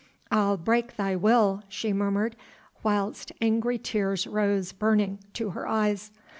"I'll 0.31 0.57
break 0.57 0.95
thy 0.95 1.15
will," 1.15 1.61
she 1.69 1.93
murmured, 1.93 2.35
whilst 2.81 3.31
angry 3.39 3.77
tears 3.77 4.25
rose, 4.25 4.71
burning, 4.71 5.19
to 5.33 5.51
her 5.51 5.67
eyes. 5.67 6.09